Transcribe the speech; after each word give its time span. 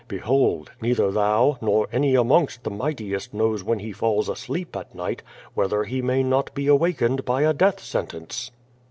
Behold, 0.07 0.71
neither 0.81 1.11
thou, 1.11 1.59
nor 1.61 1.87
any 1.91 2.15
amongst 2.15 2.63
the 2.63 2.71
mightiest 2.71 3.35
knows 3.35 3.63
when 3.63 3.77
he 3.77 3.91
falls 3.91 4.29
asleep 4.29 4.75
at 4.75 4.95
night 4.95 5.21
whether 5.53 5.83
he 5.83 6.01
may 6.01 6.23
not 6.23 6.51
be 6.55 6.65
awakened 6.65 7.23
by 7.23 7.43
a 7.43 7.53
death 7.53 7.79
sentence. 7.79 8.49